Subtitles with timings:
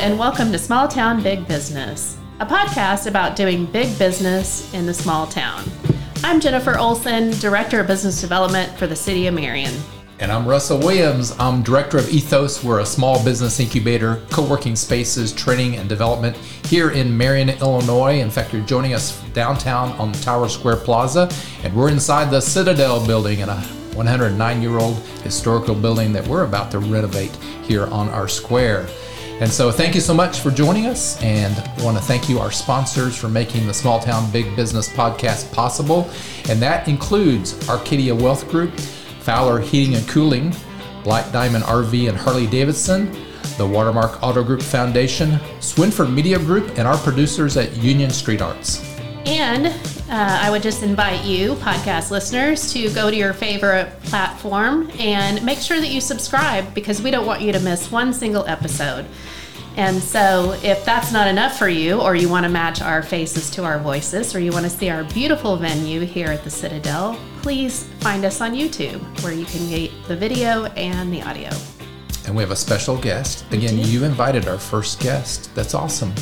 [0.00, 4.94] and welcome to Small Town Big Business, a podcast about doing big business in the
[4.94, 5.62] small town.
[6.24, 9.74] I'm Jennifer Olson, Director of Business Development for the City of Marion.
[10.18, 11.36] And I'm Russell Williams.
[11.38, 12.64] I'm Director of Ethos.
[12.64, 18.20] We're a small business incubator, co working spaces, training, and development here in Marion, Illinois.
[18.20, 21.30] In fact, you're joining us downtown on Tower Square Plaza,
[21.62, 23.60] and we're inside the Citadel building in a
[23.94, 28.88] 109 year old historical building that we're about to renovate here on our square.
[29.40, 32.38] And so, thank you so much for joining us, and I want to thank you,
[32.38, 36.10] our sponsors, for making the Small Town Big Business podcast possible.
[36.50, 38.78] And that includes Arcadia Wealth Group.
[39.20, 40.54] Fowler Heating and Cooling,
[41.04, 43.12] Black Diamond RV and Harley Davidson,
[43.58, 48.84] the Watermark Auto Group Foundation, Swinford Media Group, and our producers at Union Street Arts.
[49.26, 49.72] And uh,
[50.10, 55.58] I would just invite you, podcast listeners, to go to your favorite platform and make
[55.58, 59.06] sure that you subscribe because we don't want you to miss one single episode.
[59.76, 63.50] And so, if that's not enough for you, or you want to match our faces
[63.50, 67.18] to our voices, or you want to see our beautiful venue here at the Citadel,
[67.42, 71.50] please find us on YouTube where you can get the video and the audio.
[72.26, 73.50] And we have a special guest.
[73.52, 75.54] Again, you invited our first guest.
[75.54, 76.12] That's awesome.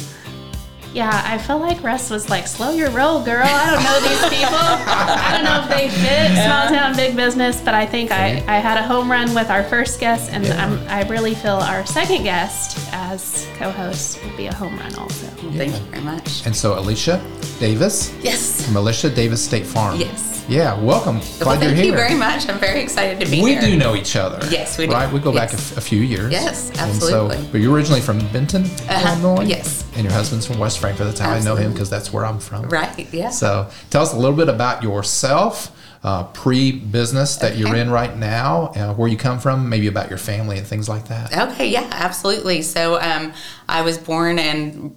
[0.94, 3.44] Yeah, I feel like Russ was like, slow your roll, girl.
[3.44, 4.58] I don't know these people.
[4.58, 8.58] I don't know if they fit small town, big business, but I think I, I
[8.58, 10.86] had a home run with our first guest, and yeah.
[10.89, 15.27] i really feel our second guest as co host will be a home run also.
[15.42, 16.47] Well, thank you very much.
[16.47, 17.23] And so, Alicia
[17.61, 18.14] Davis.
[18.23, 18.64] Yes.
[18.67, 20.00] From Alicia Davis State Farm.
[20.00, 20.38] Yes.
[20.49, 21.19] Yeah, welcome.
[21.41, 22.49] Glad well, thank you very much.
[22.49, 23.61] I'm very excited to be we here.
[23.61, 24.41] We do know each other.
[24.51, 24.95] Yes, we do.
[24.95, 25.13] Right?
[25.13, 25.53] We go yes.
[25.53, 26.33] back a, f- a few years.
[26.33, 27.37] Yes, absolutely.
[27.37, 29.21] And so, but you're originally from Benton, uh-huh.
[29.23, 29.45] Illinois?
[29.45, 29.85] Yes.
[29.95, 31.07] And your husband's from West Frankfort.
[31.07, 31.51] That's how absolutely.
[31.51, 32.67] I know him because that's where I'm from.
[32.71, 33.29] Right, yeah.
[33.29, 35.75] So tell us a little bit about yourself.
[36.03, 37.61] Uh, pre-business that okay.
[37.61, 40.89] you're in right now, uh, where you come from, maybe about your family and things
[40.89, 41.37] like that.
[41.51, 42.63] Okay, yeah, absolutely.
[42.63, 43.33] So um,
[43.69, 44.95] I was born and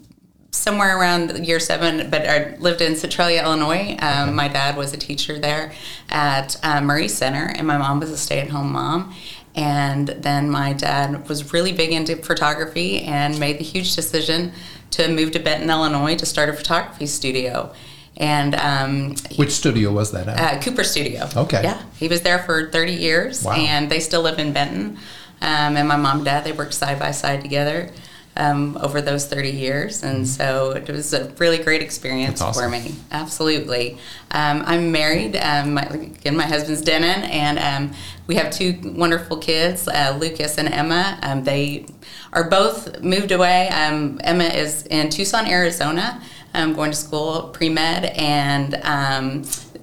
[0.51, 3.97] somewhere around year seven, but I lived in Centralia, Illinois.
[3.99, 4.31] Um, okay.
[4.31, 5.73] My dad was a teacher there
[6.09, 9.15] at uh, Murray Center, and my mom was a stay at home mom.
[9.55, 14.53] And then my dad was really big into photography and made the huge decision
[14.91, 17.73] to move to Benton, Illinois to start a photography studio.
[18.17, 20.39] And um, which studio was that at?
[20.39, 21.27] Uh, Cooper Studio.
[21.35, 21.63] Okay.
[21.63, 23.53] Yeah, he was there for 30 years, wow.
[23.53, 24.97] and they still live in Benton.
[25.41, 27.89] Um, and my mom and dad they worked side by side together
[28.35, 30.03] um, over those 30 years.
[30.03, 30.25] And mm-hmm.
[30.25, 32.63] so it was a really great experience awesome.
[32.63, 32.95] for me.
[33.11, 33.97] Absolutely.
[34.31, 35.35] Um, I'm married.
[35.35, 37.97] Um, my, again, my husband's Denon, and um,
[38.27, 41.19] we have two wonderful kids, uh, Lucas and Emma.
[41.21, 41.85] Um, they
[42.33, 43.67] are both moved away.
[43.69, 46.21] Um, Emma is in Tucson, Arizona.
[46.53, 48.73] I'm going to school pre med, and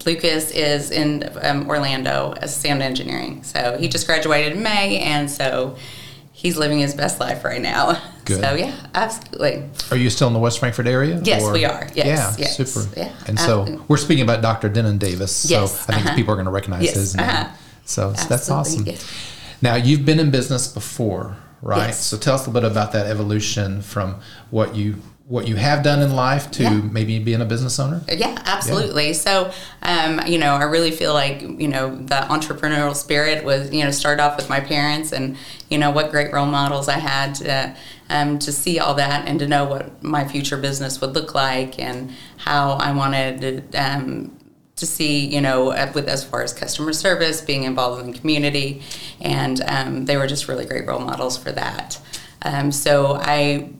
[0.04, 1.24] Lucas is in
[1.68, 3.42] Orlando as sound engineering.
[3.42, 5.76] So he just graduated in May, and so
[6.32, 8.00] he's living his best life right now.
[8.28, 8.42] Good.
[8.42, 9.68] So yeah, absolutely.
[9.90, 11.20] Are you still in the West Frankfort area?
[11.24, 11.52] Yes, or?
[11.52, 11.88] we are.
[11.94, 12.56] Yes, yeah, yes.
[12.56, 12.86] super.
[12.94, 14.68] Yeah, and so we're speaking about Dr.
[14.68, 15.34] Denon Davis.
[15.34, 16.16] So yes, I think uh-huh.
[16.16, 17.26] people are going to recognize yes, his name.
[17.26, 17.48] Uh-huh.
[17.84, 18.86] So, that's awesome.
[19.62, 21.86] Now you've been in business before, right?
[21.86, 22.04] Yes.
[22.04, 24.96] So tell us a little bit about that evolution from what you
[25.28, 26.70] what you have done in life to yeah.
[26.70, 28.00] maybe being a business owner?
[28.10, 29.08] Yeah, absolutely.
[29.08, 29.12] Yeah.
[29.12, 29.52] So,
[29.82, 33.90] um, you know, I really feel like, you know, the entrepreneurial spirit was, you know,
[33.90, 35.36] started off with my parents and,
[35.68, 37.76] you know, what great role models I had to,
[38.10, 41.78] um, to see all that and to know what my future business would look like
[41.78, 44.36] and how I wanted to, um,
[44.76, 48.82] to see, you know, with as far as customer service, being involved in the community,
[49.20, 52.00] and um, they were just really great role models for that.
[52.42, 53.70] Um, so I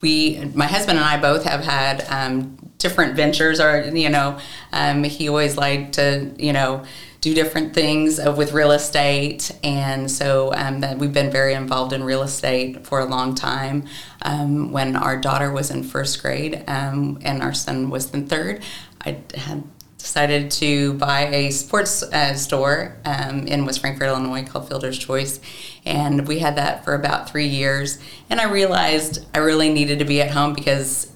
[0.00, 4.38] we, my husband and I both have had um, different ventures, or you know,
[4.72, 6.84] um, he always liked to, you know,
[7.20, 12.02] do different things with real estate, and so um, that we've been very involved in
[12.02, 13.84] real estate for a long time.
[14.22, 18.62] Um, when our daughter was in first grade um, and our son was in third,
[19.04, 19.64] I had
[20.00, 25.40] decided to buy a sports uh, store um, in West Frankfort, Illinois called Fielder's Choice.
[25.84, 27.98] And we had that for about three years.
[28.30, 31.12] And I realized I really needed to be at home because,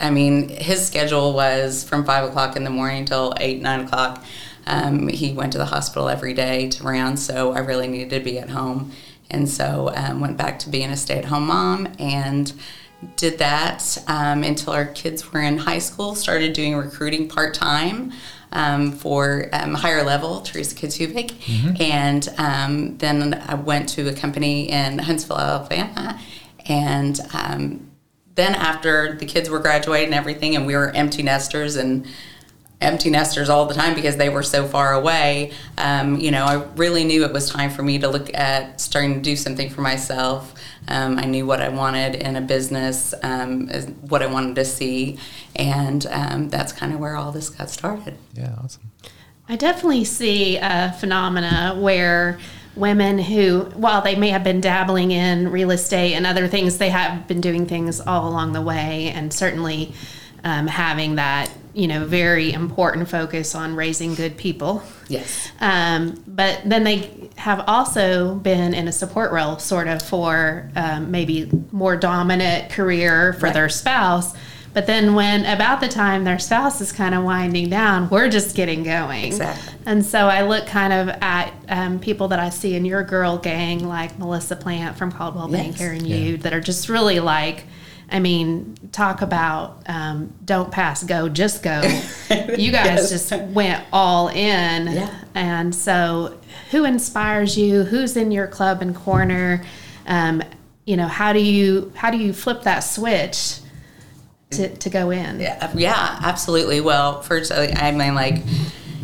[0.00, 4.24] I mean, his schedule was from 5 o'clock in the morning till 8, 9 o'clock.
[4.66, 8.20] Um, he went to the hospital every day to round, so I really needed to
[8.20, 8.92] be at home.
[9.30, 12.52] And so um, went back to being a stay at home mom and
[13.16, 18.12] did that um, until our kids were in high school, started doing recruiting part time.
[18.52, 21.30] Um, for um, higher level, Teresa Katsubik.
[21.30, 21.80] Mm-hmm.
[21.80, 26.20] And um, then I went to a company in Huntsville, Alabama.
[26.66, 27.90] And um,
[28.34, 32.06] then after the kids were graduating and everything, and we were empty nesters, and
[32.80, 35.52] empty nesters all the time because they were so far away.
[35.76, 39.14] Um, you know, I really knew it was time for me to look at starting
[39.14, 40.54] to do something for myself.
[40.88, 43.68] Um, I knew what I wanted in a business, um,
[44.08, 45.18] what I wanted to see,
[45.54, 48.16] and um, that's kind of where all this got started.
[48.34, 48.90] Yeah, awesome.
[49.48, 52.38] I definitely see a phenomena where
[52.76, 56.90] women who, while they may have been dabbling in real estate and other things, they
[56.90, 59.92] have been doing things all along the way, and certainly
[60.44, 64.82] um, having that, you know, very important focus on raising good people.
[65.08, 65.50] Yes.
[65.60, 71.10] Um, but then they have also been in a support role, sort of, for um,
[71.10, 73.54] maybe more dominant career for Right.
[73.54, 74.34] their spouse.
[74.72, 78.54] But then, when about the time their spouse is kind of winding down, we're just
[78.54, 79.24] getting going.
[79.24, 79.74] Exactly.
[79.84, 83.36] And so I look kind of at um, people that I see in your girl
[83.36, 85.80] gang, like Melissa Plant from Coldwell Bank Yes.
[85.80, 86.16] here in Yeah.
[86.16, 87.64] you, that are just really like,
[88.12, 91.80] I mean, talk about um, don't pass go, just go.
[92.56, 93.10] you guys Yes.
[93.10, 94.88] just went all in.
[94.92, 95.14] Yeah.
[95.34, 96.38] And so,
[96.70, 97.84] who inspires you?
[97.84, 99.64] Who's in your club and corner?
[100.06, 100.42] Um,
[100.84, 103.58] you know, how do you how do you flip that switch
[104.50, 105.38] to, to go in?
[105.40, 106.80] Yeah, yeah, absolutely.
[106.80, 108.38] Well, first, I mean, like,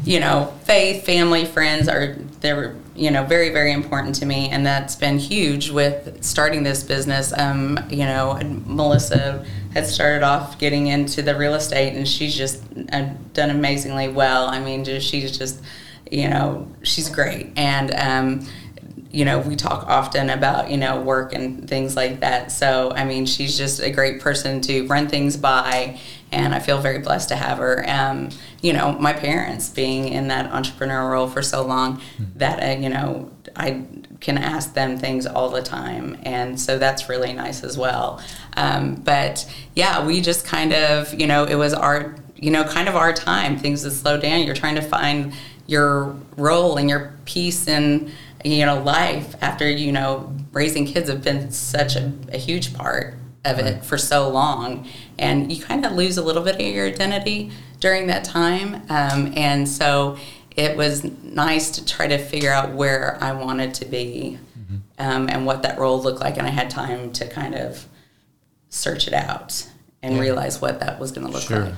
[0.04, 4.64] you know, faith, family, friends are they're you know very very important to me, and
[4.66, 7.32] that's been huge with starting this business.
[7.36, 9.44] Um, you know, Melissa
[9.74, 12.62] had started off getting into the real estate, and she's just
[12.92, 14.46] uh, done amazingly well.
[14.46, 15.62] I mean, she's just
[16.10, 18.46] you know she's great, and um,
[19.16, 22.52] you know, we talk often about, you know, work and things like that.
[22.52, 25.98] So, I mean, she's just a great person to run things by,
[26.30, 27.82] and I feel very blessed to have her.
[27.88, 28.28] Um,
[28.60, 32.02] you know, my parents being in that entrepreneurial role for so long
[32.34, 33.86] that, uh, you know, I
[34.20, 36.18] can ask them things all the time.
[36.24, 38.20] And so that's really nice as well.
[38.54, 42.86] Um, but yeah, we just kind of, you know, it was our, you know, kind
[42.86, 43.56] of our time.
[43.56, 44.42] Things that slow down.
[44.42, 45.32] You're trying to find
[45.66, 48.12] your role and your piece in
[48.44, 53.14] you know life after you know raising kids have been such a, a huge part
[53.44, 54.88] of it for so long.
[55.18, 58.74] And you kind of lose a little bit of your identity during that time.
[58.88, 60.16] Um, and so
[60.56, 64.38] it was nice to try to figure out where i wanted to be
[64.98, 66.38] um, and what that role looked like.
[66.38, 67.86] And i had time to kind of
[68.68, 69.66] search it out
[70.02, 70.20] and Yeah.
[70.22, 71.60] realize what that was going to look Sure.
[71.66, 71.74] like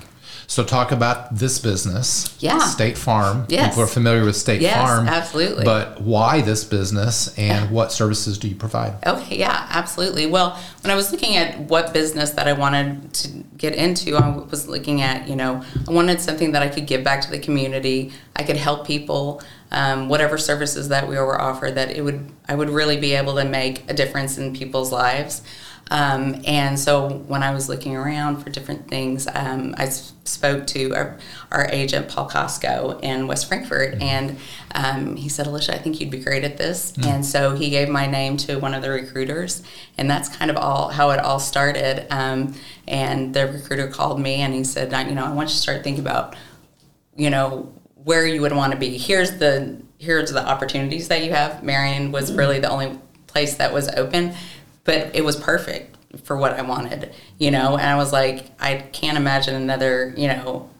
[0.50, 2.34] So talk about this business.
[2.40, 2.58] Yeah.
[2.58, 3.44] State Farm.
[3.50, 3.68] Yes.
[3.68, 5.06] People are familiar with State Yes, Farm.
[5.06, 5.62] absolutely.
[5.62, 8.94] But why this business and what services do you provide?
[9.06, 10.24] Okay, yeah, absolutely.
[10.26, 13.28] Well, when I was looking at what business that I wanted to
[13.58, 17.04] get into, I was looking at, you know, I wanted something that I could give
[17.04, 18.12] back to the community.
[18.34, 22.54] I could help people, um, whatever services that we were offered, that it would, I
[22.54, 25.42] would really be able to make a difference in people's lives.
[25.90, 30.94] Um, and so when I was looking around for different things, um, I spoke to
[30.94, 31.16] our,
[31.50, 34.38] our agent, Paul Costco, in West Frankfort, and
[34.74, 36.92] um, he said, Alicia, I think you'd be great at this.
[37.06, 39.62] And so he gave my name to one of the recruiters,
[39.96, 42.06] and that's kind of all how it all started.
[42.10, 42.54] Um,
[42.86, 45.60] and the recruiter called me and he said, "I- You know, I want you to
[45.60, 46.36] start thinking about
[47.16, 47.72] you know
[48.04, 48.96] where you would want to be.
[48.98, 51.62] Here's the here's the opportunities that you have.
[51.62, 54.34] Marion was really the only place that was open
[54.88, 55.94] but it was perfect
[56.24, 57.76] for what i wanted you know?
[57.76, 60.70] And i was like i can't imagine another you know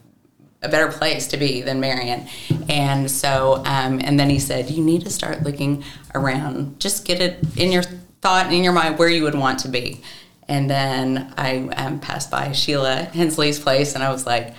[0.61, 2.27] a better place to be than marion.
[2.67, 6.81] And so um, and then he said you need to start looking around.
[6.81, 7.83] Just get it in your
[8.21, 10.01] thought in your mind where you would want to be.
[10.49, 14.53] And then i um, passed by sheila hensley's place and i was like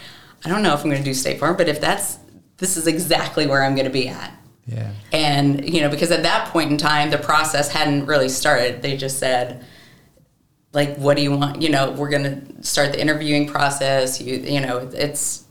[0.45, 2.19] I don't know if I'm going to do State Farm, but if that's
[2.57, 4.33] this is exactly where I'm going to be at.
[4.71, 4.93] Yeah.
[5.13, 8.83] And you know, because at that point in time, the process hadn't really started.
[8.83, 9.65] They just said,
[10.73, 11.61] like, what do you want?
[11.61, 14.21] You know, we're going to start the interviewing process.
[14.21, 15.45] You, you know, it's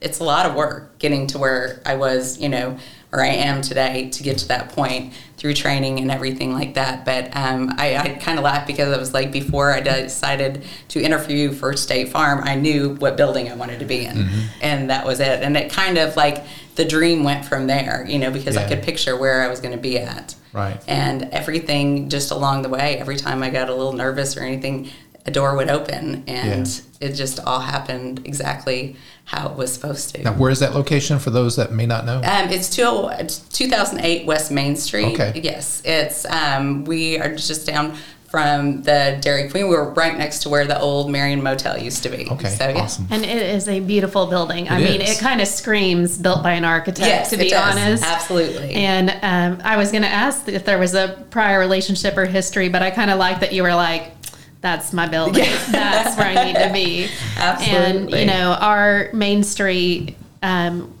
[0.00, 2.78] it's a lot of work getting to where I was, you know,
[3.10, 7.04] where I am today to get to that point through training and everything like that.
[7.04, 11.02] But um, I, I kind of laughed because I was like, before I decided to
[11.02, 14.28] interview for State Farm, I knew what building I wanted to be in,
[14.62, 15.42] and that was it.
[15.42, 16.44] And it kind of like
[16.76, 19.74] the dream went from there, you know, because I could picture where I was going
[19.74, 20.34] to be at.
[20.52, 20.82] Right.
[20.86, 24.90] And everything just along the way, every time I got a little nervous or anything,
[25.26, 30.22] a door would open, and it just all happened exactly how it was supposed to.
[30.22, 32.16] Now, where is that location for those that may not know?
[32.16, 35.20] Um, it's, two, it's 2008 West Main Street.
[35.20, 35.40] Okay.
[35.42, 37.96] Yes, it's um, we are just down
[38.30, 39.68] from the Dairy Queen.
[39.68, 42.28] We were right next to where the old Marion Motel used to be.
[42.30, 42.48] Okay.
[42.48, 42.78] So, yeah.
[42.82, 43.08] Awesome.
[43.10, 44.68] And it is a beautiful building.
[44.68, 45.16] I It mean, is.
[45.18, 47.76] it kind of screams built by an architect, Yes, to it be does.
[47.76, 48.04] honest.
[48.04, 48.72] Absolutely.
[48.74, 52.68] And um, I was going to ask if there was a prior relationship or history,
[52.68, 54.12] but I kind of like that you were like,
[54.60, 55.42] that's my building.
[55.72, 57.08] That's where I need to be.
[57.38, 57.82] Absolutely.
[57.96, 60.16] And you know, our Main Street.
[60.42, 60.94] Um,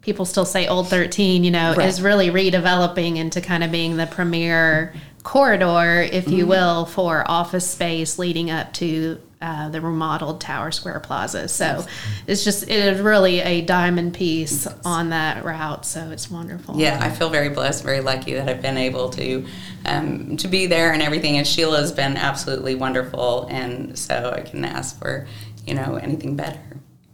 [0.00, 1.86] people still say Old 13, you know, Right.
[1.88, 4.92] is really redeveloping into kind of being the premier
[5.22, 6.34] corridor, if Mm-hmm.
[6.34, 11.48] you will, for office space leading up to uh, the remodeled Tower Square Plaza.
[11.48, 11.84] So
[12.28, 15.84] it's just, it is really a diamond piece on that route.
[15.84, 16.76] So it's wonderful.
[16.78, 19.44] Yeah, I feel very blessed, very lucky that I've been able to
[19.84, 21.38] um, to be there and everything.
[21.38, 25.26] And Sheila's been absolutely wonderful, and so I can ask for
[25.66, 26.60] you know anything better.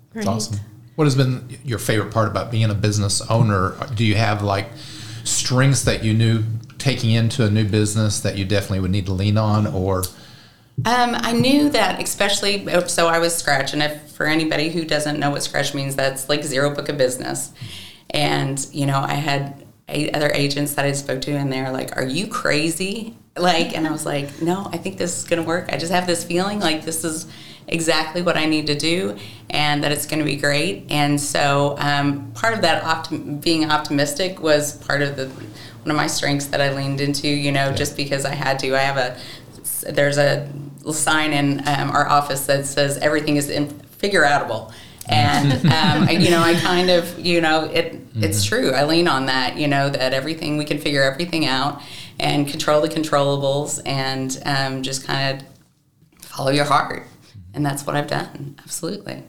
[0.09, 0.27] It's Great.
[0.27, 0.61] awesome.
[0.97, 3.75] What has been your favorite part about being a business owner?
[3.95, 4.69] Do you have like
[5.25, 6.43] strengths that you knew
[6.79, 10.05] taking into a new business that you definitely would need to lean on, or
[10.85, 15.19] Um, I knew that, especially so I was Scratch, and if for anybody who doesn't
[15.19, 17.51] know what Scratch means, that's like zero book of business.
[18.11, 19.65] And you know, I had
[20.15, 23.91] other agents that I spoke to, and they're like, "Are you crazy?" Like, and I
[23.91, 25.69] was like, "No, I think this is gonna work.
[25.73, 27.27] I just have this feeling like this is
[27.67, 29.17] exactly what I need to do,
[29.51, 34.75] and that it's gonna be great." And so, um, part of that being optimistic was
[34.75, 35.29] part of the
[35.89, 37.29] one of my strengths that I leaned into.
[37.29, 38.77] You know, just because I had to.
[38.77, 39.17] I have a
[39.91, 40.47] there's a
[40.93, 43.69] sign in um, our office that says everything is in
[43.99, 44.73] figure outable
[45.09, 48.73] and um, I- you know i kind of you know it it's true.
[48.73, 51.81] I lean on that you know that everything we can figure everything out
[52.19, 55.47] and control the controllables and um, just kind of
[56.23, 57.07] follow your heart.
[57.55, 58.57] And that's what i've done.
[58.63, 59.23] Absolutely.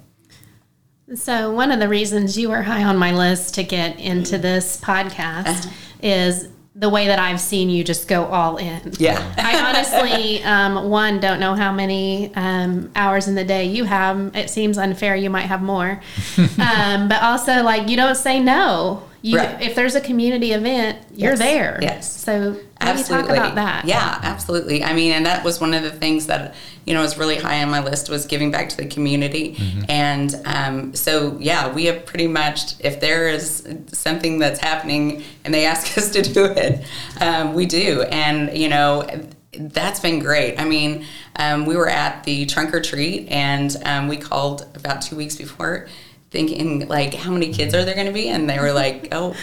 [1.16, 4.80] So, one of the reasons you were high on my list to get into this
[4.80, 5.70] podcast Uh-huh.
[6.01, 8.94] is the way that I've seen you just go all in.
[8.98, 13.84] yeah I honestly, um, one, don't know how many um, hours in the day you
[13.84, 14.36] have.
[14.36, 15.15] It seems unfair.
[15.15, 16.01] You might have more.
[16.38, 19.09] um, but also, like, you don't say no.
[19.22, 19.62] You, Right.
[19.62, 21.40] If there's a community event, you're Yes.
[21.40, 21.80] there.
[21.82, 22.22] Yes.
[22.22, 23.86] So, maybe talk about that.
[23.86, 24.84] Yeah, absolutely.
[24.84, 27.62] I mean, and that was one of the things that you know was really high
[27.62, 29.58] on my list was giving back to the community.
[29.90, 35.54] And um, so, yeah, we have pretty much if there is something that's happening and
[35.54, 36.86] they ask us to do it,
[37.20, 38.04] um, we do.
[38.04, 39.06] And you know.
[39.52, 40.60] That's been great.
[40.60, 45.02] I mean, um, we were at the trunk or treat, and um, we called about
[45.02, 45.88] two weeks before,
[46.32, 48.30] thinking like, how many kids are there going to be?
[48.30, 49.36] And they were like, oh,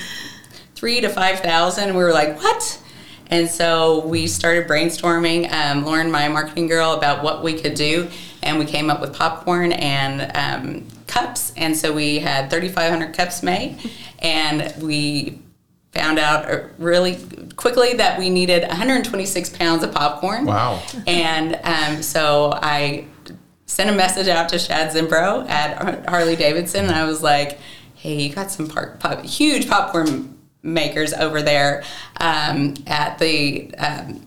[0.75, 1.97] three to five thousand.
[1.97, 2.83] We were like, what?
[3.29, 8.09] And so we started brainstorming, um, Lauren, my marketing girl, about what we could do,
[8.43, 11.53] and we came up with popcorn and um, cups.
[11.57, 13.79] And so we had 3,500 cups made,
[14.21, 15.41] and we
[15.91, 17.19] found out uh, really
[17.57, 20.45] quickly that we needed 126 pounds of popcorn.
[20.45, 20.81] Wow.
[21.07, 23.07] And um, so I
[23.67, 27.59] sent a message out to Shad Zimbro at Harley Davidson, and I was like,
[27.95, 31.85] "Hey, you got some pop, pop, huge popcorn makers over there
[32.21, 34.23] um, at the." Um,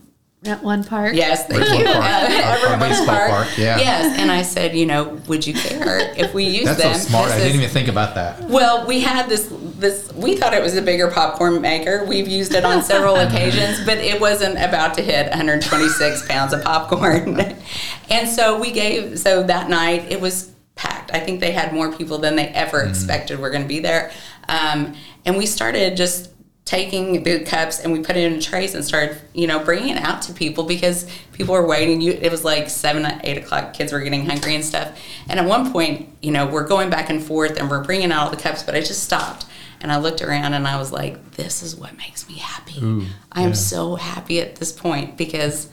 [0.45, 1.15] At one part.
[1.15, 1.85] Yes, thank Ridgewood you.
[1.85, 2.03] Park.
[2.63, 3.77] Our- our baseball park, yeah.
[3.77, 6.93] Yes, and I said, you know, would you care if we use that's them?
[6.93, 7.29] so smart.
[7.31, 8.41] I This didn't even think about that.
[8.43, 12.05] well, we had this this we thought it was a bigger popcorn maker.
[12.05, 16.63] We've used it on several occasions, but it wasn't about to hit 126 pounds of
[16.63, 17.37] popcorn.
[18.09, 21.11] and so we gave so that night it was packed.
[21.13, 24.11] I think they had more people than they ever expected were going to be there.
[24.47, 26.29] Um, and we started just
[26.65, 30.03] taking the cups and we put it in trays and started, you know, bringing it
[30.03, 31.99] out to people because people were waiting.
[31.99, 33.73] You, it was like seven, eight o'clock.
[33.73, 34.97] Kids were getting hungry and stuff.
[35.27, 38.25] And at one point, you know, we're going back and forth and we're bringing out
[38.25, 39.45] all the cups, but I just stopped
[39.81, 42.83] and I looked around and I was like, this is what makes me happy.
[42.83, 43.55] Ooh, I am yeah.
[43.55, 45.69] so happy at this point because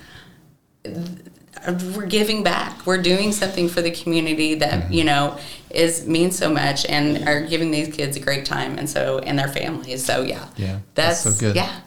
[1.94, 2.86] we're giving back.
[2.86, 4.92] We're doing something for the community that Mm-hmm.
[4.92, 5.38] you know
[5.70, 9.38] is means so much, and are giving these kids a great time, and so and
[9.38, 10.04] their families.
[10.04, 11.56] So yeah, Yeah, that's, that's so good.
[11.56, 11.80] Yeah,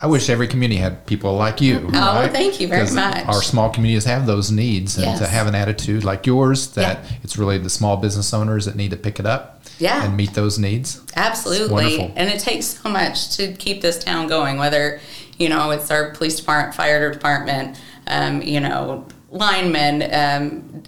[0.00, 1.88] I wish every community had people like you.
[1.94, 3.26] Oh, thank you very much.
[3.26, 7.10] Our small communities have those needs, and to have an attitude like yours that Yeah.
[7.22, 10.04] it's really the small business owners that need to pick it up Yeah.
[10.04, 11.00] and meet those needs.
[11.16, 12.12] absolutely.
[12.16, 14.58] And it takes so much to keep this town going.
[14.58, 15.00] Whether
[15.38, 17.76] you know it's our police department, fire department,
[18.12, 20.02] um, you know, linemen.
[20.12, 20.82] Um,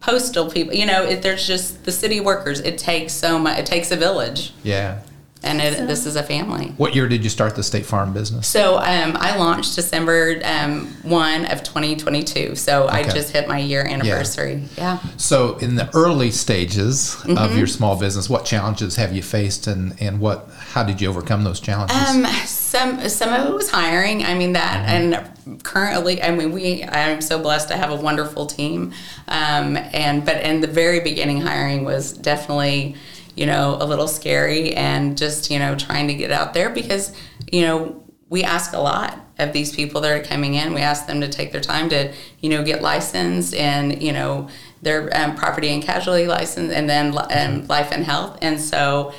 [0.00, 3.64] postal people you know it, there's just the city workers it takes so much it
[3.66, 5.00] takes a village Yeah.
[5.42, 8.46] And it, this is a family What year did you start the State Farm business?
[8.46, 12.54] So um, I launched December um, one of 2022.
[12.56, 14.64] So I just hit my year anniversary.
[14.76, 14.98] Yeah.
[15.16, 17.38] So, in the early stages Mm-hmm.
[17.38, 21.08] of your small business, what challenges have you faced, and, and what how did you
[21.08, 21.96] overcome those challenges?
[21.96, 24.24] Um, some some of it was hiring.
[24.24, 26.84] I mean that, and currently, I mean we.
[26.84, 28.92] I'm so blessed to have a wonderful team.
[29.28, 32.96] Um, and but in the very beginning, hiring was definitely,
[33.36, 37.14] you know, a little scary, and just you know trying to get out there because
[37.50, 40.72] you know we ask a lot of these people that are coming in.
[40.72, 44.48] We ask them to take their time to, you know, get licensed and, you know,
[44.80, 48.38] their um, property and casualty license and then um, life and health.
[48.40, 49.12] And so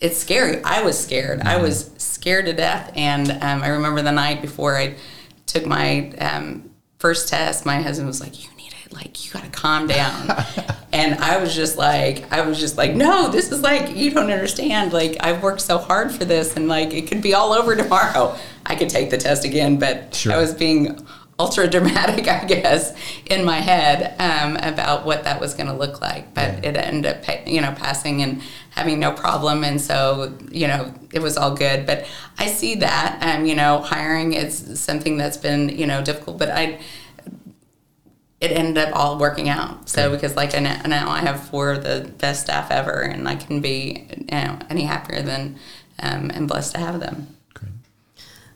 [0.00, 0.62] it's scary.
[0.64, 1.42] I was scared.
[1.42, 2.92] I was scared to death.
[2.96, 4.96] And um, I remember the night before I
[5.46, 8.51] took my um, first test, my husband was like, "You need it.
[8.92, 10.30] Like, you got to calm down."
[10.92, 14.30] and I was just like, I was just like, "No, this is like you don't
[14.30, 14.92] understand.
[14.92, 18.36] Like, I've worked so hard for this, and like it could be all over tomorrow.
[18.66, 20.32] I could take the test again, but Sure.
[20.34, 21.04] I was being
[21.38, 22.94] ultra dramatic, I guess,
[23.26, 26.32] in my head um, about what that was going to look like.
[26.34, 30.92] But it ended up, you know, passing and having no problem, and so you know,
[31.12, 31.86] it was all good.
[31.86, 32.06] But
[32.38, 36.50] I see that, um, you know, hiring is something that's been you know difficult, but
[36.50, 36.80] I.
[38.42, 39.88] It ended up all working out.
[39.88, 43.28] So because like I now, now I have four of the best staff ever, and
[43.28, 45.56] I can be you know any happier than
[46.00, 47.28] um, and blessed to have them.
[47.54, 47.70] Great.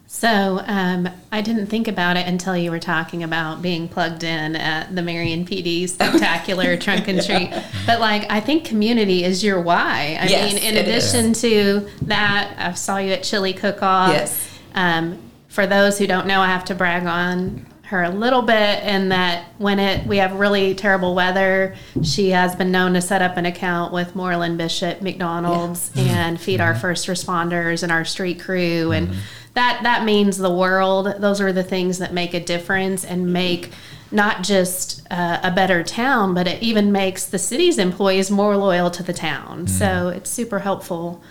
[0.09, 4.57] So um, I didn't think about it until you were talking about being plugged in
[4.57, 7.50] at the Marion PD spectacular trunk and treat.
[7.87, 10.19] But like, I think community is your why.
[10.21, 11.14] I Yes, mean, in it is.
[11.14, 14.11] addition to that, I saw you at Chili Cook Off.
[14.12, 14.59] Yes.
[14.75, 18.83] Um, for those who don't know, I have to brag on her a little bit
[18.83, 23.23] in that when it we have really terrible weather, she has been known to set
[23.23, 28.40] up an account with Moreland Bishop McDonald's and feed our first responders and our street
[28.40, 29.14] crew and
[29.55, 31.14] that that means the world.
[31.19, 33.71] Those are the things that make a difference and make
[34.11, 38.90] not just uh, a better town, but it even makes the city's employees more loyal
[38.90, 39.66] to the town.
[39.66, 41.23] So it's super helpful.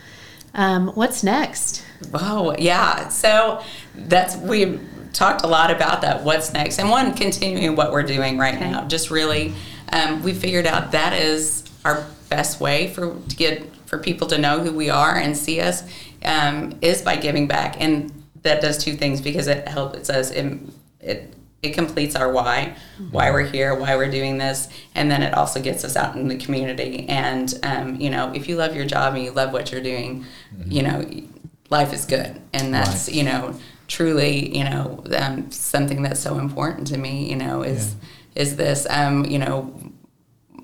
[0.53, 1.83] Um, what's next?
[2.13, 3.09] Oh, yeah.
[3.09, 3.61] So
[3.93, 4.81] that's we've
[5.15, 6.23] talked a lot about that.
[6.23, 6.77] What's next?
[6.79, 8.69] And one, continuing what we're doing right Okay.
[8.71, 8.85] now.
[8.85, 9.53] Just really,
[9.91, 14.37] um, we figured out that is our best way for to get for people to
[14.37, 15.83] know who we are and see us
[16.23, 20.31] um, is by giving back, and that does two things because it helps us.
[20.31, 20.59] It,
[20.99, 21.31] it
[21.61, 22.75] it completes our why,
[23.09, 26.27] why we're here, why we're doing this, and then it also gets us out in
[26.27, 27.07] the community.
[27.09, 30.25] And um, you know, if you love your job and you love what you're doing,
[30.67, 31.05] you know,
[31.69, 33.57] life is good, and that's you know
[33.87, 37.29] truly you know um, something that's so important to me.
[37.29, 37.95] You know, is
[38.35, 39.73] is this um, you know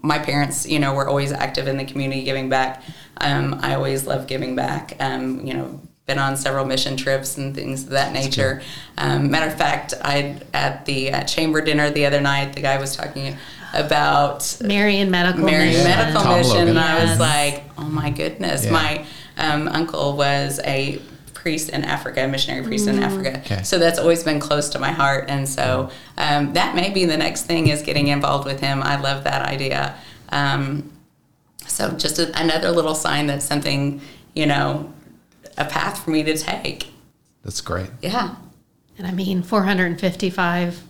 [0.03, 2.81] my parents, you know, were always active in the community giving back.
[3.17, 4.95] Um, I always love giving back.
[4.99, 8.63] Um, you know, been on several mission trips and things of that nature.
[8.97, 12.79] Um, matter of fact, I at the uh, chamber dinner the other night, the guy
[12.79, 13.37] was talking
[13.75, 15.83] about Marion Medical Marion Mission.
[15.83, 16.69] Medical Tom Mission, Logan.
[16.69, 17.19] and I was Yes.
[17.19, 18.71] like, oh my goodness, Yeah.
[18.71, 19.05] my
[19.37, 20.99] um, uncle was a
[21.41, 23.39] priest in Africa, missionary priest in Africa.
[23.39, 23.63] Okay.
[23.63, 27.17] So that's always been close to my heart, and so um, that may be the
[27.17, 28.83] next thing is getting involved with him.
[28.83, 29.95] I love that idea.
[30.29, 30.91] Um,
[31.65, 34.01] so just a, another little sign that something,
[34.35, 34.93] you know,
[35.57, 36.91] a path for me to take.
[37.43, 37.89] That's great.
[38.01, 38.35] Yeah.
[38.99, 40.83] And I mean, 455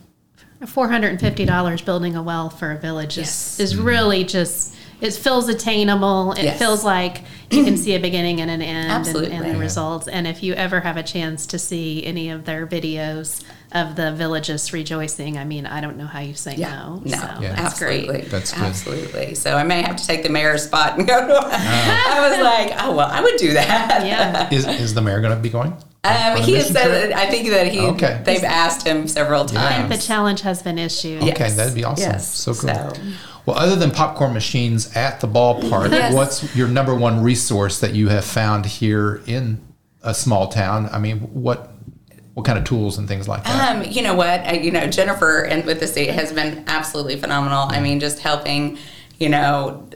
[0.61, 3.59] $450 building a well for a village Yes.
[3.59, 6.31] is, is really just, it feels attainable.
[6.33, 6.59] It Yes.
[6.59, 9.31] feels like you can see a beginning and an end and, Absolutely.
[9.35, 9.57] and the Yeah.
[9.59, 10.07] results.
[10.07, 13.41] And if you ever have a chance to see any of their videos
[13.73, 17.01] of the villages rejoicing, I mean, I don't know how you say Yeah, no.
[17.03, 17.49] no, So Yeah.
[17.49, 18.29] that's absolutely, great.
[18.31, 18.63] That's good.
[18.63, 19.35] absolutely.
[19.35, 21.27] So I may have to take the mayor's spot and go.
[21.27, 24.05] To, I was like, oh well, I would do that.
[24.05, 24.49] Yeah.
[24.51, 25.73] Is, is the mayor going to be going?
[26.03, 27.15] Um, he has said trip?
[27.15, 28.21] I think that he Okay.
[28.25, 29.63] they've asked him several Yeah.
[29.65, 31.21] I think the challenge has been issued.
[31.21, 31.55] Okay, Yes.
[31.55, 32.11] that'd be awesome.
[32.11, 32.27] Yes.
[32.27, 32.69] So cool.
[32.73, 32.93] So-
[33.45, 36.13] Well, other than popcorn machines at the ballpark, Yes.
[36.13, 39.59] what's your number one resource that you have found here in
[40.03, 40.89] a small town?
[40.91, 41.67] I mean, what
[42.33, 43.75] what kind of tools and things like that?
[43.75, 44.39] Um, you know what?
[44.47, 47.65] I, you know, Jennifer and with the state has been absolutely phenomenal.
[47.69, 48.77] I mean, just helping,
[49.19, 49.89] you know,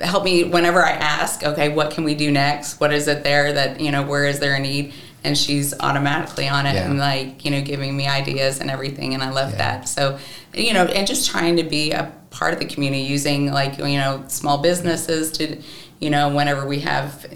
[0.00, 2.80] help me whenever I ask, okay, what can we do next?
[2.80, 4.94] What is it there that, you know, where is there a need?
[5.22, 6.86] And she's automatically on it Yeah.
[6.90, 9.14] and like, you know, giving me ideas and everything.
[9.14, 9.58] And I love Yeah.
[9.58, 9.88] that.
[9.88, 10.18] So,
[10.56, 13.98] you know, and just trying to be a part of the community using like, you
[13.98, 15.60] know, small businesses to,
[16.00, 17.26] you know, whenever we have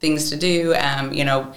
[0.00, 1.52] things to do, um, you know,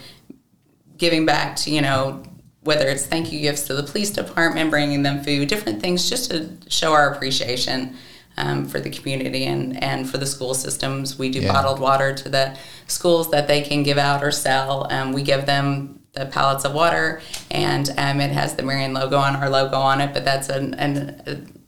[0.97, 2.23] giving back to you know
[2.61, 6.31] whether it's thank you gifts to the police department bringing them food different things just
[6.31, 7.95] to show our appreciation
[8.37, 11.51] um, for the community and, and for the school systems we do Yeah.
[11.51, 12.57] bottled water to the
[12.87, 16.73] schools that they can give out or sell um, we give them the pallets of
[16.73, 20.47] water and um, it has the marion logo on our logo on it but that's
[20.49, 21.59] an, an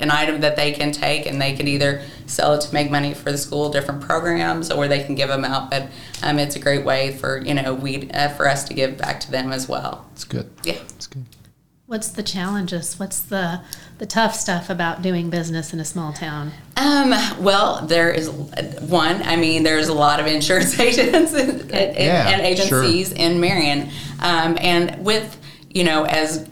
[0.00, 3.14] an item that they can take and they can either sell it to make money
[3.14, 5.88] for the school different programs or they can give them out but
[6.22, 9.20] um, it's a great way for you know we uh, for us to give back
[9.20, 10.50] to them as well It's good.
[10.64, 11.26] yeah It's good.
[11.90, 13.00] What's the challenges?
[13.00, 13.62] What's the
[13.98, 16.52] the tough stuff about doing business in a small town?
[16.76, 19.20] Um, well, there is one.
[19.24, 22.84] I mean, there's a lot of insurance agents and, and, Yeah, and sure.
[22.84, 25.36] agencies in Marion, um, and with
[25.68, 26.48] you know as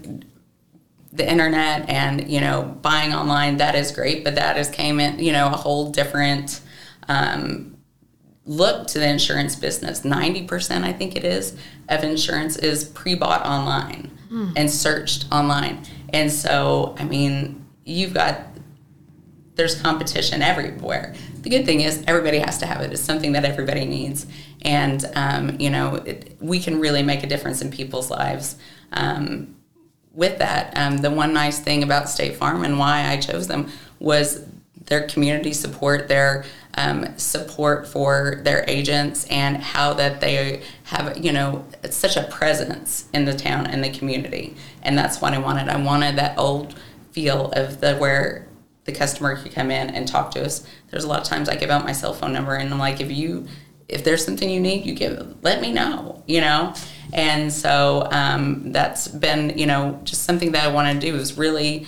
[1.12, 5.20] the internet and you know buying online that is great but that has came in
[5.20, 6.60] you know a whole different
[7.08, 7.76] um,
[8.44, 11.56] look to the insurance business 90% i think it is
[11.88, 14.16] of insurance is pre-bought online
[14.56, 18.40] and searched online and so i mean you've got
[19.58, 21.14] there's competition everywhere.
[21.42, 22.92] The good thing is everybody has to have it.
[22.92, 24.26] It's something that everybody needs,
[24.62, 28.56] and um, you know it, we can really make a difference in people's lives.
[28.92, 29.56] Um,
[30.14, 33.68] with that, um, the one nice thing about State Farm and why I chose them
[33.98, 34.46] was
[34.86, 36.44] their community support, their
[36.78, 43.08] um, support for their agents, and how that they have you know such a presence
[43.12, 45.68] in the town and the community, and that's what I wanted.
[45.68, 46.78] I wanted that old
[47.12, 48.48] feel of the where
[48.88, 50.66] the customer could come in and talk to us.
[50.90, 53.02] There's a lot of times I give out my cell phone number and I'm like,
[53.02, 53.46] if you,
[53.86, 56.72] if there's something you need, you give, let me know, you know?
[57.12, 61.36] And so um, that's been, you know, just something that I want to do is
[61.36, 61.86] really,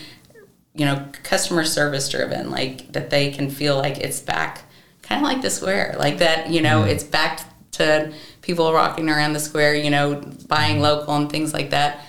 [0.74, 4.64] you know, customer service driven, like that they can feel like it's back,
[5.11, 6.90] kind of like the square, like that, you know, mm-hmm.
[6.90, 7.40] it's back
[7.73, 10.83] to people rocking around the square, you know, buying mm-hmm.
[10.83, 12.01] local and things like that.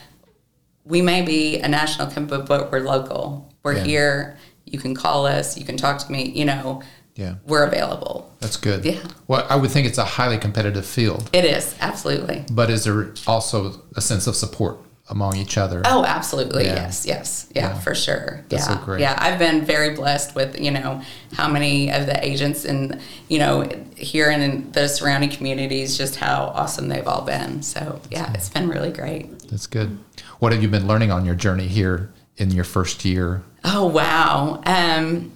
[0.86, 3.52] We may be a national company, but we're local.
[3.64, 3.84] We're Yeah.
[3.84, 4.38] here.
[4.66, 5.58] You can call us.
[5.58, 6.30] You can talk to me.
[6.30, 6.84] You know,
[7.16, 7.36] Yeah.
[7.48, 8.32] we're available.
[8.40, 8.86] That's good.
[8.86, 9.00] Yeah.
[9.28, 12.46] Well, I would think it's a highly competitive field, It is absolutely.
[12.52, 14.78] but is there also a sense of support
[15.12, 15.84] among each other?
[15.86, 16.66] Oh, absolutely.
[16.66, 16.76] Yeah.
[16.76, 17.80] Yes, yes, yeah, Yeah.
[17.80, 18.44] for sure.
[18.50, 19.16] That's yeah, so yeah.
[19.20, 21.02] I've been very blessed with you know
[21.34, 26.16] how many of the agents and you know here and in the surrounding communities, just
[26.16, 27.62] how awesome they've all been.
[27.62, 29.38] So yeah, it's been really great.
[29.50, 30.00] That's good.
[30.40, 33.44] What have you been learning on your journey here in your first year?
[33.64, 35.34] Oh wow, um,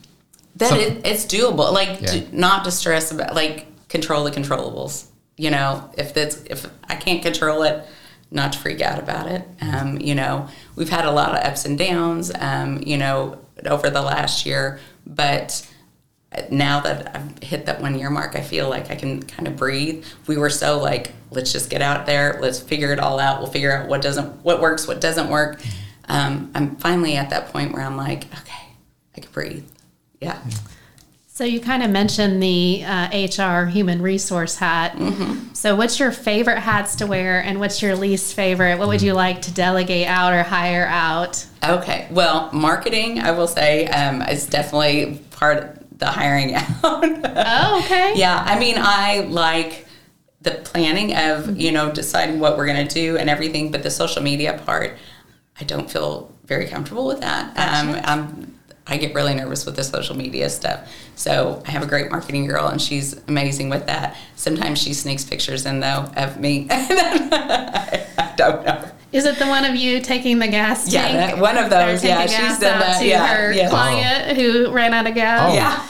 [0.55, 1.71] that it, it's doable.
[1.71, 2.11] Like Yeah.
[2.13, 5.05] do, not to stress about like control the controllables.
[5.37, 7.85] You know, if that's if I can't control it,
[8.31, 9.47] not to freak out about it.
[9.61, 12.31] Um, you know, we've had a lot of ups and downs.
[12.37, 15.65] Um, you know, over the last year, but
[16.51, 19.55] now that I've hit that one year mark, I feel like I can kind of
[19.55, 20.05] breathe.
[20.27, 23.39] We were so like, let's just get out there, let's figure it all out.
[23.41, 25.61] We'll figure out what doesn't, what works, what doesn't work.
[26.07, 28.73] Um, I'm finally at that point where I'm like, okay,
[29.15, 29.65] I can breathe.
[30.19, 30.39] Yeah.
[31.35, 34.97] So you kind of mentioned the uh, HR human resource hat.
[35.51, 38.79] So what's your favorite hats to wear, and what's your least favorite?
[38.79, 41.45] What would you like to delegate out or hire out?
[41.61, 42.07] Okay.
[42.09, 46.63] Well, marketing, I will say, um, is definitely part of the hiring out.
[46.83, 48.13] Oh, okay.
[48.15, 49.87] Yeah, I mean, I like
[50.41, 54.23] the planning of you know deciding what we're gonna do and everything, but the social
[54.23, 54.97] media part,
[55.59, 57.47] I don't feel very comfortable with that.
[57.57, 58.54] Um, I'm,
[58.87, 60.87] I get really nervous with the social media stuff.
[61.15, 64.15] So I have a great marketing girl, and she's amazing with that.
[64.35, 66.67] Sometimes she sneaks pictures in though of me.
[66.71, 68.89] I don't know.
[69.11, 71.31] Is it the one of you taking the gas Yeah, tank?
[71.35, 72.03] that- one of those.
[72.03, 72.99] Yeah, she's gas done that.
[72.99, 73.69] To Yeah, her yeah.
[73.69, 75.51] client who ran out of gas.
[75.51, 75.55] Oh.
[75.55, 75.87] Yeah.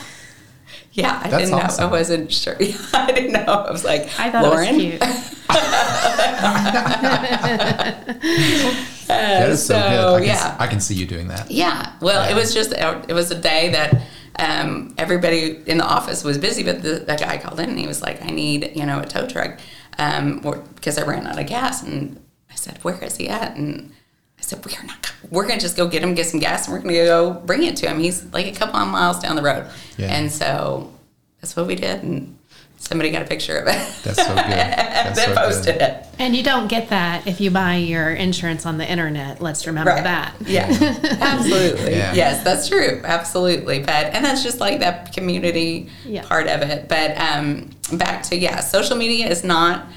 [0.96, 1.86] Yeah, I That's didn't know.
[1.86, 2.56] I wasn't sure.
[2.94, 3.66] I didn't know.
[3.68, 5.02] I was like, I thought Lauren, it was cute.
[9.08, 10.16] That is so, so, good.
[10.16, 10.56] I can, yeah.
[10.60, 11.52] I can see you doing that.
[11.52, 11.94] Yeah.
[12.02, 12.36] Well, Yeah.
[12.36, 14.02] it was just it was a day that
[14.40, 17.88] um, everybody in the office was busy, but the, the guy called in and he
[17.88, 19.60] was like, "I need you know a tow truck
[20.00, 22.20] um, or- because I ran out of gas." And
[22.52, 23.94] I said, "Where is he at?" And I
[24.46, 25.14] said, "We're not.
[25.30, 27.76] We're gonna just go get him, get some gas, and we're gonna go bring it
[27.78, 28.00] to him.
[28.00, 30.14] He's like a couple of miles down the road." Yeah.
[30.16, 30.92] And so
[31.42, 32.38] that's what we did, and
[32.78, 33.74] somebody got a picture of it.
[34.04, 34.36] That's so good.
[35.06, 35.82] That's then so posted good.
[35.82, 36.06] it.
[36.20, 39.42] And you don't get that if you buy your insurance on the internet.
[39.42, 40.04] Let's remember Right.
[40.04, 40.36] that.
[40.46, 40.68] Yeah,
[41.22, 41.92] absolutely.
[41.96, 42.14] Yeah.
[42.14, 43.02] Yes, that's true.
[43.04, 43.80] Absolutely.
[43.80, 46.24] But and that's just like that community Yeah.
[46.24, 46.88] part of it.
[46.88, 49.88] But um, back to yeah, social media is not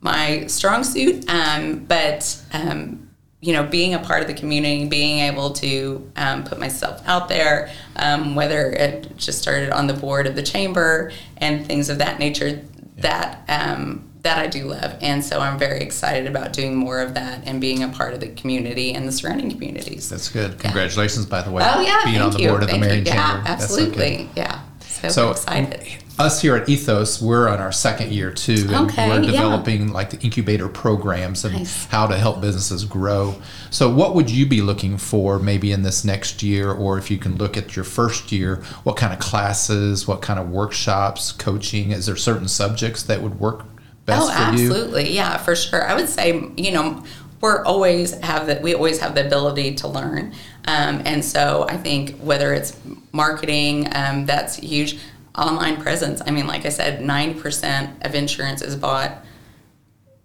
[0.00, 1.28] my strong suit.
[1.28, 3.09] Um, but um,
[3.40, 7.28] you know, being a part of the community, being able to um, put myself out
[7.28, 11.98] there, um, whether it just started on the board of the chamber and things of
[11.98, 12.62] that nature,
[12.98, 17.14] that um, that I do love, and so I'm very excited about doing more of
[17.14, 20.10] that and being a part of the community and the surrounding communities.
[20.10, 20.58] That's good.
[20.58, 21.62] Congratulations, by the way.
[21.64, 22.48] oh yeah, being thank on the you.
[22.48, 23.12] board of the Thank Marion you.
[23.12, 23.22] Chamber.
[23.22, 24.28] Yeah, That's so absolutely.
[24.36, 25.86] yeah, so, So excited.
[26.20, 29.30] Us here at Ethos, we're on our second year too, and Okay, we're yeah.
[29.30, 31.86] developing like the incubator programs and Nice.
[31.86, 33.34] how to help businesses grow.
[33.70, 37.18] So, what would you be looking for maybe in this next year, or if you
[37.18, 41.90] can look at your first year, what kind of classes, what kind of workshops, coaching?
[41.90, 43.64] Is there certain subjects that would work
[44.06, 44.66] best oh, for you?
[44.68, 45.14] absolutely.
[45.14, 45.86] Yeah, for sure.
[45.86, 47.02] I would say, you know,
[47.40, 50.32] we're always have that we always have the ability to learn.
[50.66, 52.76] Um, and so I think whether it's
[53.12, 54.98] marketing, um, that's huge.
[55.36, 56.20] Online presence.
[56.26, 59.24] I mean, like I said, nine percent of insurance is bought.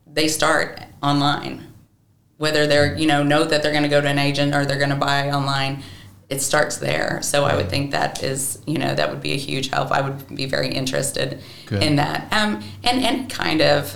[0.08, 1.68] They start online,
[2.38, 4.78] whether they're you know know that they're going to go to an agent or they're
[4.78, 5.84] going to buy online.
[6.28, 7.22] It starts there.
[7.22, 9.91] So I would think that is you know that would be a huge help.
[9.91, 11.84] I would be very interested Good.
[11.84, 12.32] in that.
[12.34, 13.96] Um, and any kind of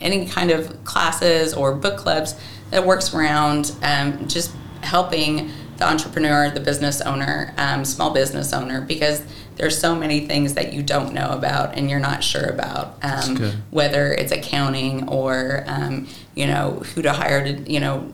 [0.00, 2.34] any kind of classes or book clubs
[2.70, 8.80] that works around um, just helping the entrepreneur, the business owner, um, small business owner,
[8.80, 9.22] because
[9.56, 13.36] there's so many things that you don't know about and you're not sure about, um,
[13.70, 18.12] whether it's accounting or um, you know who to hire to you know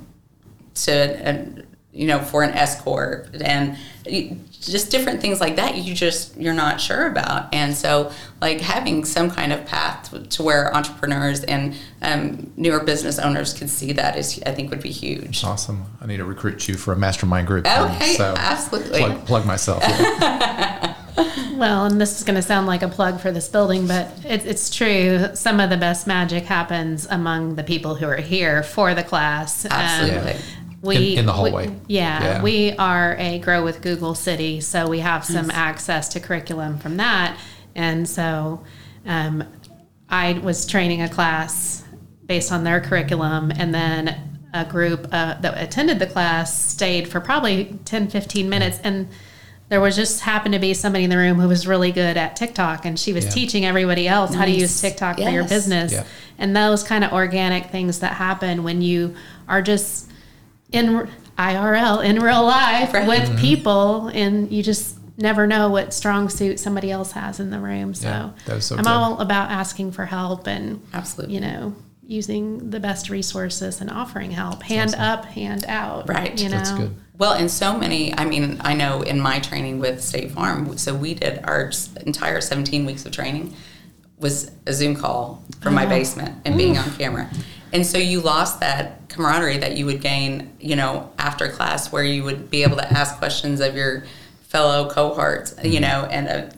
[0.74, 1.62] to uh,
[1.92, 3.76] you know for an S corp and
[4.50, 9.04] just different things like that you just you're not sure about and so like having
[9.04, 14.16] some kind of path to where entrepreneurs and um, newer business owners could see that
[14.16, 15.44] is I think would be huge.
[15.44, 15.84] Awesome.
[16.00, 17.66] I need to recruit you for a mastermind group.
[17.66, 19.00] Okay, so absolutely.
[19.00, 19.82] plug, plug myself.
[19.82, 20.96] yeah.
[21.60, 24.46] Well, and this is going to sound like a plug for this building, but it,
[24.46, 25.26] it's true.
[25.34, 29.66] Some of the best magic happens among the people who are here for the class.
[29.66, 30.40] Um, Absolutely.
[30.82, 31.68] We In- in the hallway.
[31.68, 32.42] we- yeah, Yeah.
[32.42, 36.96] we are a grow with Google city, so we have some access to curriculum from
[36.96, 37.36] that,
[37.74, 38.60] and so
[39.06, 39.44] um,
[40.08, 41.82] I was training a class
[42.26, 44.14] based on their curriculum, and then
[44.54, 49.08] a group uh, that attended the class stayed for probably 10, 15 minutes, and
[49.68, 52.34] there was just happened to be somebody in the room who was really good at
[52.36, 53.30] TikTok, and she was Yeah.
[53.30, 56.02] teaching everybody else how to use TikTok for your business, Yeah.
[56.38, 59.14] and those kind of organic things that happen when you
[59.48, 60.06] are just
[60.72, 63.08] in IRL in real life Right.
[63.08, 63.38] with mm-hmm.
[63.38, 67.94] people, and you just never know what strong suit somebody else has in the room.
[67.94, 68.90] So, Yeah, that so I'm good.
[68.90, 71.34] all about asking for help and Absolutely.
[71.34, 71.74] you know
[72.10, 76.08] using the best resources and offering help, hand up, hand out.
[76.08, 76.36] Right.
[76.40, 76.56] You know.
[76.56, 76.96] That's good.
[77.16, 80.92] Well, and so many, I mean, I know in my training with State Farm, so
[80.92, 81.70] we did our
[82.04, 83.54] entire 17 weeks of training
[84.18, 85.88] was a Zoom call from my oh.
[85.88, 86.98] basement and being on mm.
[86.98, 87.30] camera.
[87.72, 92.02] And so you lost that camaraderie that you would gain, you know, after class where
[92.02, 94.04] you would be able to ask questions of your
[94.42, 96.54] fellow cohorts, you know, and uh,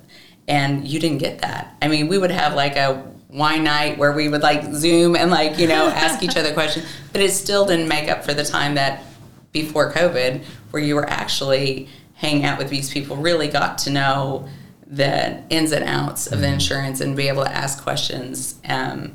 [0.48, 1.77] and you didn't get that.
[1.81, 5.31] I mean, we would have like a wine night where we would like Zoom and
[5.31, 8.44] like, you know, ask each other questions, but it still didn't make up for the
[8.44, 9.05] time that
[9.53, 14.48] before COVID, where you were actually hanging out with these people, really got to know
[14.87, 18.61] the ins and outs of the insurance and be able to ask questions.
[18.68, 19.14] Um,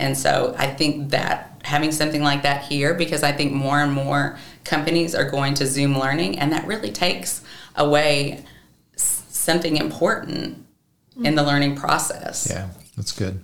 [0.00, 3.92] and so I think that having something like that here, because I think more and
[3.92, 7.42] more companies are going to Zoom learning, and that really takes
[7.76, 8.44] away
[8.96, 10.64] something important
[11.22, 12.48] in the learning process.
[12.50, 13.42] Yeah, that's good.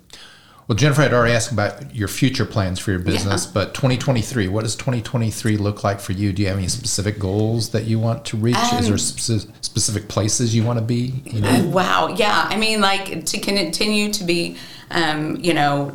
[0.68, 3.50] Well, Jennifer had already asked about your future plans for your business, Yeah.
[3.54, 6.32] but 2023, what does 2023 look like for you?
[6.32, 8.56] Do you have any specific goals that you want to reach?
[8.80, 11.22] Is there Um, specific places you want to be?
[11.24, 11.66] You know?
[11.68, 12.08] Wow.
[12.16, 12.46] Yeah.
[12.50, 14.56] I mean, like to continue to be,
[14.90, 15.92] um, you know,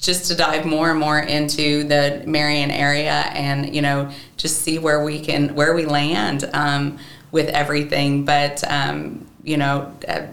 [0.00, 4.78] just to dive more and more into the Marion area and, you know, just see
[4.78, 6.98] where we can, where we land um,
[7.30, 8.24] with everything.
[8.24, 10.26] But, um, you know, uh,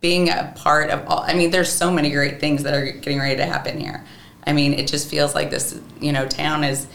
[0.00, 3.20] being a part of all, I mean, there's so many great things that are getting
[3.20, 4.04] ready to happen here.
[4.44, 6.88] I mean, it just feels like this, you know, town is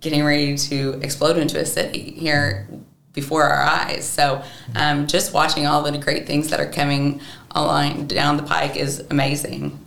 [0.00, 2.66] getting ready to explode into a city here
[3.12, 4.06] before our eyes.
[4.06, 4.42] So,
[4.74, 9.00] um, just watching all the great things that are coming along down the pike is
[9.10, 9.81] amazing.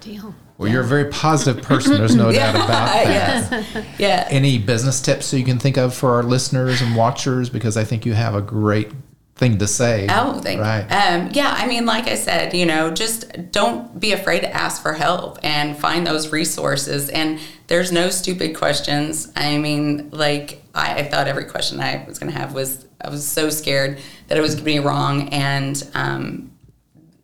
[0.00, 0.34] Deal.
[0.58, 1.94] Well, you're a very positive person.
[1.94, 3.06] There's no doubt about that.
[3.06, 3.84] yes.
[3.98, 4.26] Yeah.
[4.30, 7.48] Any business tips so you can think of for our listeners and watchers?
[7.48, 8.90] Because I think you have a great
[9.36, 10.06] thing to say.
[10.10, 10.82] Oh, thank right.
[10.90, 14.82] Um, yeah, I mean, like I said, you know, just don't be afraid to ask
[14.82, 17.08] for help and find those resources.
[17.08, 19.32] And there's no stupid questions.
[19.34, 23.08] I mean, like I, I thought every question I was going to have was I
[23.08, 26.49] was so scared that it was going to be wrong, and um,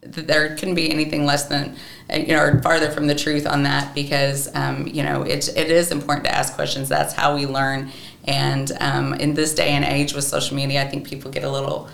[0.06, 1.76] there couldn't be anything less than
[2.12, 5.48] uh, you know or farther from the truth on that because um, you know it,
[5.56, 6.88] it is important to ask questions.
[6.88, 7.90] That's how we learn.
[8.24, 11.50] And um, in this day and age with social media i think people get a
[11.50, 11.88] little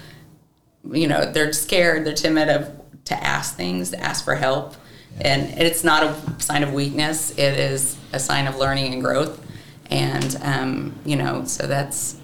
[0.90, 4.75] you know they're scared they're timid of to ask things to ask for help.
[5.20, 7.33] And it's not a sign of weakness.
[7.33, 9.38] It is a sign of learning and growth.
[9.90, 12.16] And um, you know so that's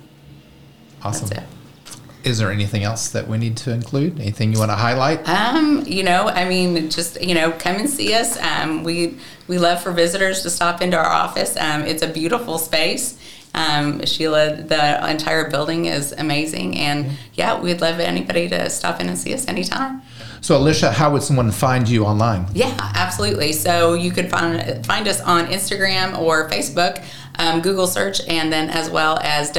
[1.03, 1.29] awesome.
[1.29, 1.58] that's it
[2.24, 4.20] Is there anything else that we need to include?
[4.20, 5.28] Anything you want to highlight?
[5.28, 8.38] Um, you know, I mean, just you know, come and see us.
[8.38, 11.57] Um, we we love for visitors to stop into our office.
[11.57, 13.18] Um, it's a beautiful space.
[13.54, 19.09] Um, Sheila, the entire building is amazing, and yeah, we'd love anybody to stop in
[19.09, 20.02] and see us anytime.
[20.40, 22.46] So, Alicia, how would someone find you online?
[22.54, 23.52] Yeah, absolutely.
[23.52, 27.04] So you could find find us on Instagram or Facebook,
[27.38, 29.50] um, Google search, and then as well as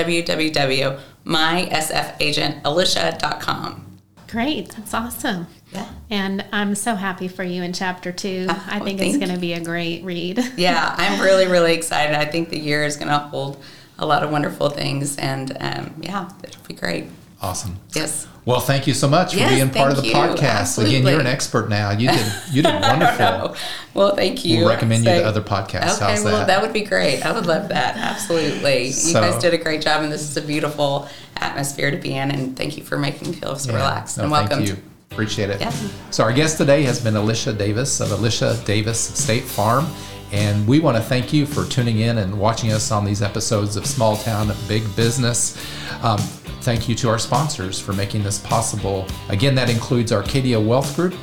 [1.25, 3.86] www.mysfagentalicia.com.
[4.27, 4.69] Great.
[4.69, 5.47] That's awesome.
[5.71, 5.89] Yeah.
[6.10, 8.45] And I'm so happy for you in chapter two.
[8.49, 10.39] Oh, I think thank it's going to be a great read.
[10.58, 12.15] Yeah, I'm really, really excited.
[12.15, 13.63] I think the year is going to hold
[13.97, 17.05] a lot of wonderful things, and um, yeah, it'll be great.
[17.41, 17.79] Awesome.
[17.93, 18.27] Yes.
[18.49, 20.13] Well, thank you so much Yes, for being part of the you.
[20.15, 20.83] podcast.
[20.83, 21.91] Again, you're an expert now.
[21.91, 23.55] You did you did wonderful.
[23.93, 24.62] Well, thank you.
[24.62, 25.97] We'll recommend you So- to other podcasts.
[25.97, 26.47] Okay, How's well, that?
[26.47, 26.62] that?
[26.63, 27.23] would be great.
[27.23, 27.95] I would love that.
[27.97, 28.91] Absolutely.
[28.91, 31.07] So- you guys did a great job, and this is a beautiful
[31.38, 32.31] atmosphere to be in.
[32.31, 33.77] And thank you for making me feel so Yeah.
[33.77, 34.57] relaxed No, and welcome.
[34.65, 34.77] Thank you.
[35.12, 35.62] Appreciate it.
[35.62, 35.71] Yeah.
[36.09, 39.85] So our guest today has been Alicia Davis of Alicia Davis State Farm.
[40.31, 43.75] And we want to thank you for tuning in and watching us on these episodes
[43.75, 45.57] of Small Town Big Business.
[46.03, 46.19] Um,
[46.61, 49.07] thank you to our sponsors for making this possible.
[49.29, 51.15] Again, that includes Arcadia Wealth Group,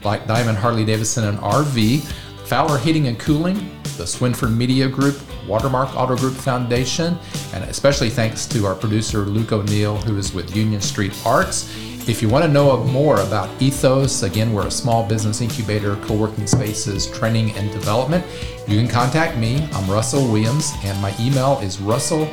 [0.00, 2.00] Black Diamond Harley Davidson and RV,
[2.46, 3.56] Fowler Heating and Cooling,
[3.96, 7.18] the Swinford Media Group, Watermark Auto Group Foundation,
[7.52, 11.70] and especially thanks to our producer Luke O'Neill, who is with Union Street Arts.
[12.06, 16.14] If you want to know more about Ethos, again, we're a small business incubator, co
[16.14, 18.26] working spaces, training, and development.
[18.68, 19.66] You can contact me.
[19.72, 22.24] I'm Russell Williams, and my email is russell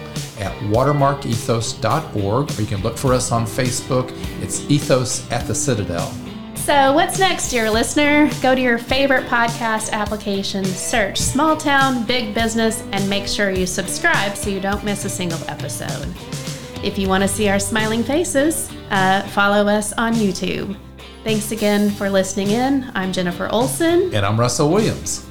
[0.41, 4.11] at watermarkethos.org, or you can look for us on Facebook.
[4.41, 6.11] It's Ethos at the Citadel.
[6.55, 8.29] So, what's next, dear listener?
[8.41, 13.65] Go to your favorite podcast application, search Small Town Big Business, and make sure you
[13.65, 16.13] subscribe so you don't miss a single episode.
[16.83, 20.75] If you want to see our smiling faces, uh, follow us on YouTube.
[21.23, 22.91] Thanks again for listening in.
[22.95, 24.13] I'm Jennifer Olson.
[24.15, 25.30] And I'm Russell Williams.